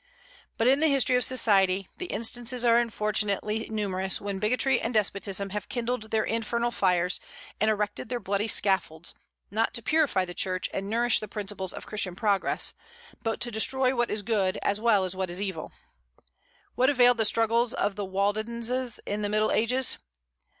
[0.57, 5.51] But in the history of society the instances are unfortunately numerous when bigotry and despotism
[5.51, 7.19] have kindled their infernal fires
[7.59, 9.13] and erected their bloody scaffolds,
[9.51, 12.73] not to purify the Church and nourish the principles of Christian progress,
[13.21, 15.71] but to destroy what is good as well as what is evil.
[16.73, 19.99] What availed the struggles of the Waldenses in the Middle Ages?